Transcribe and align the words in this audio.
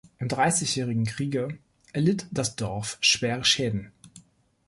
Im 0.17 0.29
Dreißigjährigen 0.29 1.05
Kriege 1.05 1.59
erlitt 1.93 2.25
das 2.31 2.55
Dorf 2.55 2.97
schwere 3.01 3.45
Schäden. 3.45 3.91